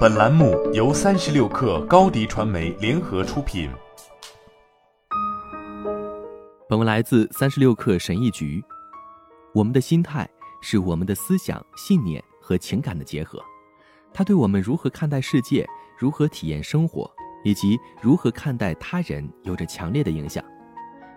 [0.00, 3.70] 本栏目由三十六氪高低传媒联合出品。
[6.68, 8.62] 本文来自三十六氪神译局。
[9.54, 10.28] 我们的心态
[10.60, 13.42] 是我们的思想、信念和情感的结合，
[14.12, 15.66] 它对我们如何看待世界、
[15.98, 17.10] 如何体验生活
[17.42, 20.44] 以及如何看待他人有着强烈的影响。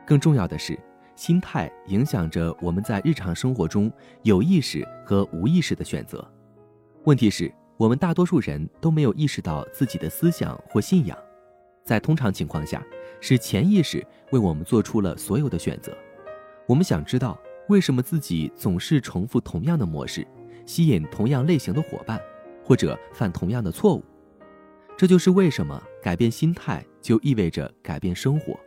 [0.06, 0.80] 更重要的是，
[1.16, 3.92] 心态影响着我们在日常生活中
[4.22, 6.26] 有意识和无意识的选择。
[7.04, 11.18] 问题是，我们大多数人都没有意识到自己的思想或信仰，
[11.84, 12.86] 在通常情况下，
[13.20, 15.96] 是潜意识为我们做出了所有的选择。
[16.68, 17.40] 我们想知道。
[17.70, 20.28] 为什么自己总是重复同样的模式，
[20.66, 22.20] 吸引同样类型的伙伴，
[22.62, 24.04] 或者犯同样的错误？
[24.98, 28.60] 这就是为什么改变心态就意味着改变生活。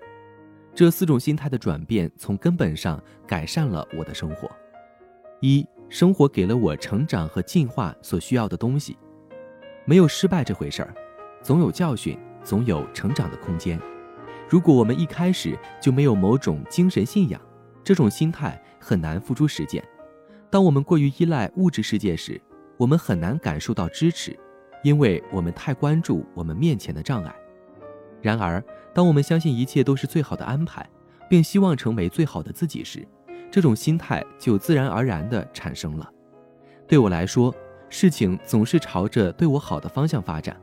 [0.74, 4.50] 这四种心态的转变，从根本上改善了我的生活。
[5.42, 8.96] 一、生活给了我成长和进化所需要的东西，
[9.84, 10.95] 没有失败这回事儿，
[11.42, 13.80] 总有教训，总有成长的空间。
[14.48, 17.40] 如果我们一开始就没有某种精神信仰，
[17.82, 18.60] 这种心态。
[18.79, 19.82] 很难付诸实践。
[20.48, 22.40] 当我们过于依赖物质世界时，
[22.76, 24.38] 我们很难感受到支持，
[24.84, 27.34] 因为我们太关注我们面前的障碍。
[28.23, 28.62] 然而，
[28.95, 30.88] 当我们相信一切都是最好的安排，
[31.29, 33.04] 并希望成为最好的自己时，
[33.57, 36.07] 这种心态就自然而然地产生了。
[36.87, 37.54] 对我来说，
[37.88, 40.54] 事情总是朝着对我好的方向发展，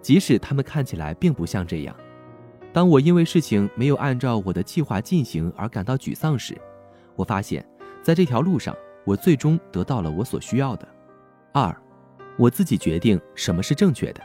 [0.00, 1.94] 即使他们看起来并不像这样。
[2.72, 6.58] 当我因为事情没有按照我的计划进行而感到沮丧时，
[7.14, 7.62] 我发现，
[8.02, 10.88] 在这条路上，我最终得到了我所需要的。
[11.52, 11.76] 二，
[12.38, 14.22] 我自己决定什么是正确的。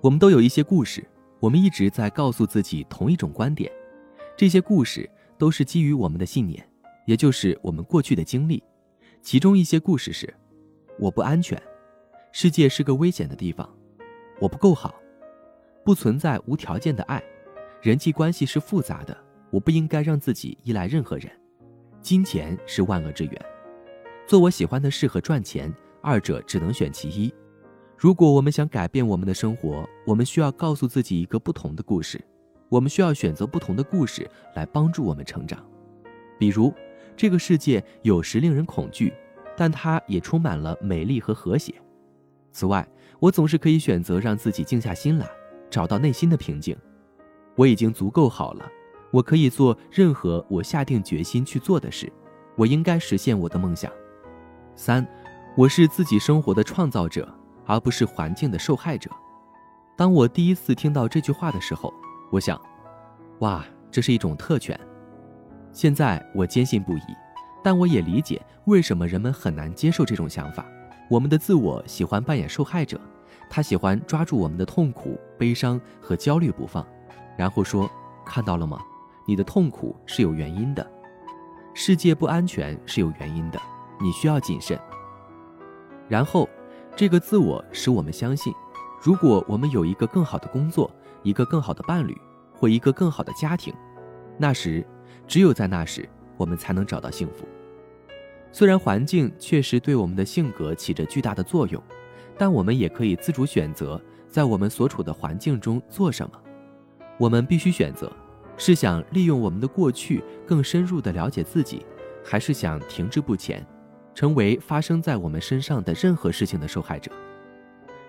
[0.00, 1.06] 我们都有一些故事，
[1.38, 3.70] 我们一直在告诉自己同一种观点。
[4.36, 6.68] 这些故事都是基于我们的信念，
[7.06, 8.62] 也就是我们过去的经历。
[9.22, 10.32] 其中一些故事是：
[10.98, 11.60] 我不安全，
[12.30, 13.68] 世界是个危险的地方，
[14.38, 14.94] 我不够好，
[15.84, 17.22] 不存在无条件的爱，
[17.80, 19.16] 人际关系是复杂的，
[19.50, 21.30] 我不应该让自己依赖任何人。
[22.00, 23.46] 金钱是万恶之源，
[24.28, 27.32] 做我喜欢的事和赚钱，二者只能选其一。
[27.96, 32.22] 如果我们想改变我们的生活，我们需要告诉自己一个不同的故事，
[32.68, 35.66] 我们需要选择不同的故事来帮助我们成长。
[36.38, 36.72] 比如，
[37.16, 39.12] 这个世界有时令人恐惧，
[39.56, 41.74] 但它也充满了美丽和和谐。
[42.52, 42.86] 此外，
[43.18, 45.26] 我总是可以选择让自己静下心来，
[45.70, 46.76] 找到内心的平静。
[47.54, 48.68] 我已经足够好了。
[49.12, 52.12] 我可以做任何我下定决心去做的事，
[52.54, 53.90] 我应该实现我的梦想。
[54.74, 55.06] 三，
[55.56, 57.32] 我是自己生活的创造者，
[57.64, 59.10] 而不是环境的受害者。
[59.96, 61.94] 当我第一次听到这句话的时候，
[62.30, 62.60] 我想，
[63.38, 64.78] 哇，这是一种特权。
[65.76, 67.02] 现在我坚信不疑，
[67.62, 70.64] 但我也理解为什么人们很难接受这种想法。
[71.10, 72.98] 我们的自我喜欢扮演受害者，
[73.50, 76.82] 他喜欢抓住我们的痛苦、悲伤和焦虑不放，
[77.36, 77.90] 然后说
[78.24, 78.80] ：“看到了吗？”
[79.28, 80.90] 你的痛苦是有原因的，
[81.74, 83.60] 世界不安全是有原因的，
[84.00, 84.80] 你需要谨慎。
[86.08, 86.48] 然后，
[86.96, 88.50] 这个自我使我们相信，
[89.02, 90.90] 如果我们有一个更好的工作、
[91.22, 92.18] 一个更好的伴侣
[92.54, 93.74] 或一个更好的家庭，
[94.38, 94.82] 那时，
[95.26, 97.46] 只有在那时，我们才能找到幸福。
[98.52, 101.82] 虽然环境确实对我们的性格起着巨大的作用，
[102.38, 106.40] 但我们也可以自主选择在我们所处的环境中做什么。
[107.18, 108.10] 我们必须选择。
[108.58, 111.84] 是想利用我们的过去更深入的了解自己，
[112.24, 113.62] 还是想停滞不前，
[114.14, 117.12] 成为发生在我们身上的任何事情的受害者？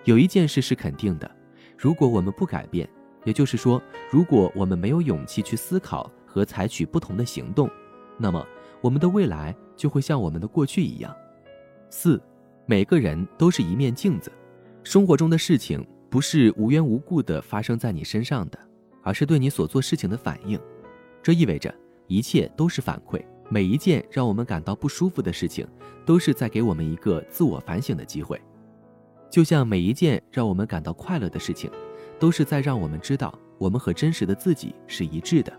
[0.05, 1.29] 有一件事是肯定的：
[1.78, 2.88] 如果我们不改变，
[3.25, 7.69] 也就是说，如果我们没有勇气去思考和采取不同的行动，
[8.17, 8.45] 那么
[8.79, 11.15] 我们的未来就会像我们的过去一样。
[11.89, 12.21] 四，
[12.65, 14.31] 每个人都是一面镜子，
[14.83, 18.59] 生活中的事情不是无缘无故的发生在你身上的。
[19.03, 20.59] 而是对你所做事情的反应，
[21.23, 21.73] 这意味着
[22.07, 23.23] 一切都是反馈。
[23.47, 25.65] 每一件让我们感到不舒服的事情，
[26.05, 28.37] 都是在给我们一个自我反省的机会。
[29.29, 31.72] 就像每一件让我们感到快乐的事情，
[32.19, 35.53] 都是在让我们知道我们和真实的自己是一致的。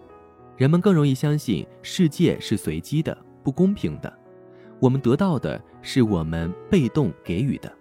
[0.58, 4.12] 人们更容易相信世界是随机的、不公平的，
[4.80, 7.72] 我们得到的是我们被动给予的。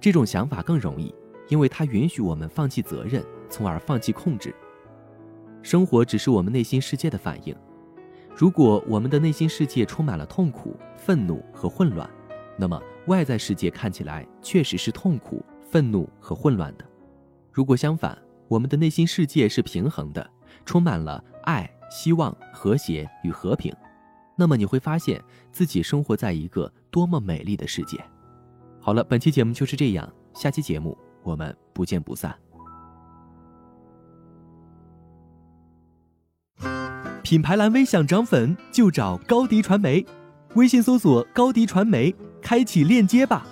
[0.00, 1.14] 这种想法更容易，
[1.46, 3.24] 因为它允许我们放弃责任。
[3.50, 4.54] 从而放弃控制。
[5.62, 7.56] 生活只是我们内心世界的反应。
[8.36, 12.06] 如果我们的内心世界充满了痛苦、愤怒和混乱，
[12.58, 16.84] 那么外在世界看起来确实是痛苦、愤怒和混乱的。
[17.50, 20.30] 如果相反，我们的内心世界是平衡的，
[20.66, 23.74] 充满了爱希望和谐与和平
[24.36, 27.98] 那么你会发现自己生活在一个多么美丽的世界。
[28.78, 32.38] 好了本期节目就是这样下期节目我们不见不散。
[37.22, 40.04] 品牌蓝 v 想涨粉就找高迪传媒
[40.54, 43.46] 微信搜索高迪传媒开启链接吧。